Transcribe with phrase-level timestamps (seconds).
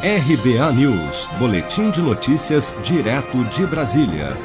[0.00, 4.36] RBA News, Boletim de Notícias, direto de Brasília.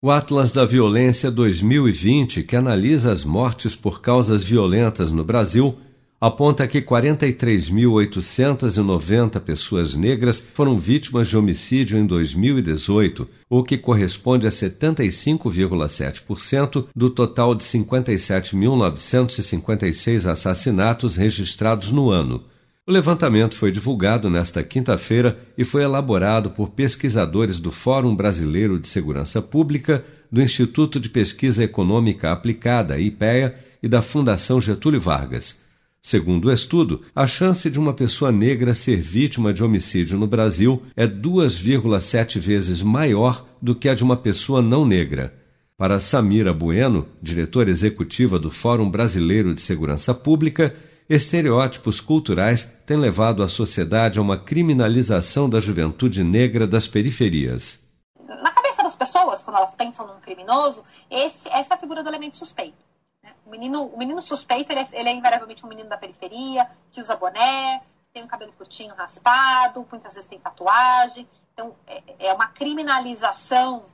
[0.00, 5.76] O Atlas da Violência 2020, que analisa as mortes por causas violentas no Brasil,
[6.20, 14.50] aponta que 43.890 pessoas negras foram vítimas de homicídio em 2018, o que corresponde a
[14.50, 22.44] 75,7% do total de 57.956 assassinatos registrados no ano.
[22.88, 28.86] O levantamento foi divulgado nesta quinta-feira e foi elaborado por pesquisadores do Fórum Brasileiro de
[28.86, 35.58] Segurança Pública, do Instituto de Pesquisa Econômica Aplicada, IPEA, e da Fundação Getúlio Vargas.
[36.00, 40.80] Segundo o estudo, a chance de uma pessoa negra ser vítima de homicídio no Brasil
[40.94, 45.34] é 2,7 vezes maior do que a de uma pessoa não negra.
[45.76, 50.72] Para Samira Bueno, diretora executiva do Fórum Brasileiro de Segurança Pública,
[51.08, 57.80] estereótipos culturais têm levado a sociedade a uma criminalização da juventude negra das periferias.
[58.18, 62.08] Na cabeça das pessoas, quando elas pensam num criminoso, esse, essa é a figura do
[62.08, 62.76] elemento suspeito.
[63.22, 63.32] Né?
[63.46, 67.00] O, menino, o menino suspeito ele é, ele é invariavelmente um menino da periferia, que
[67.00, 67.82] usa boné,
[68.12, 71.28] tem um cabelo curtinho raspado, muitas vezes tem tatuagem.
[71.52, 73.84] Então, é, é uma criminalização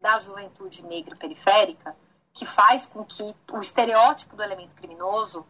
[0.00, 1.94] da juventude negra periférica
[2.32, 5.44] que faz com que o estereótipo do elemento criminoso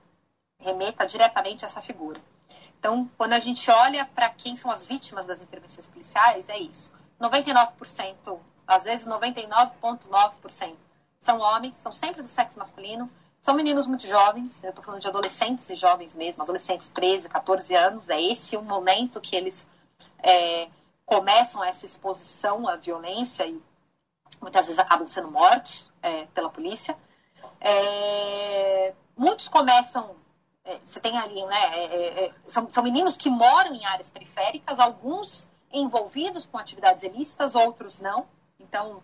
[0.60, 2.20] remeta diretamente a essa figura.
[2.78, 6.90] Então, quando a gente olha para quem são as vítimas das intervenções policiais, é isso.
[7.20, 10.74] 99%, às vezes 99,9%
[11.20, 15.08] são homens, são sempre do sexo masculino, são meninos muito jovens, eu estou falando de
[15.08, 19.66] adolescentes e jovens mesmo, adolescentes 13, 14 anos, é esse o momento que eles
[20.22, 20.68] é,
[21.04, 23.60] começam essa exposição à violência e
[24.40, 26.96] muitas vezes acabam sendo mortos é, pela polícia.
[27.60, 30.14] É, muitos começam
[30.68, 31.60] é, você tem ali, né?
[31.72, 37.02] É, é, é, são, são meninos que moram em áreas periféricas, alguns envolvidos com atividades
[37.02, 38.26] ilícitas, outros não.
[38.60, 39.02] Então,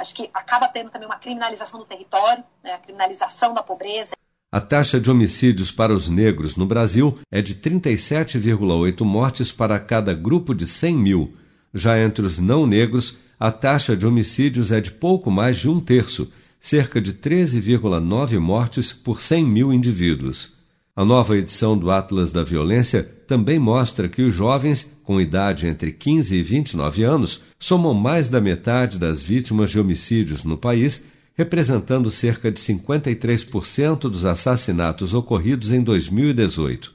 [0.00, 4.16] acho que acaba tendo também uma criminalização do território, né, a criminalização da pobreza.
[4.50, 10.14] A taxa de homicídios para os negros no Brasil é de 37,8 mortes para cada
[10.14, 11.36] grupo de 100 mil.
[11.72, 15.78] Já entre os não negros, a taxa de homicídios é de pouco mais de um
[15.78, 16.32] terço,
[16.66, 20.54] cerca de 13,9 mortes por 100 mil indivíduos.
[20.96, 25.92] A nova edição do Atlas da Violência também mostra que os jovens, com idade entre
[25.92, 31.04] 15 e 29 anos, somam mais da metade das vítimas de homicídios no país,
[31.36, 36.92] representando cerca de 53% dos assassinatos ocorridos em 2018.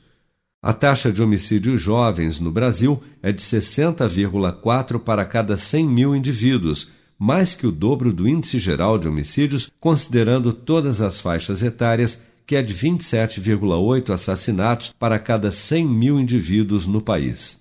[0.62, 6.90] A taxa de homicídios jovens no Brasil é de 60,4 para cada 100 mil indivíduos,
[7.24, 12.56] mais que o dobro do índice geral de homicídios, considerando todas as faixas etárias, que
[12.56, 17.61] é de 27,8 assassinatos para cada 100 mil indivíduos no país.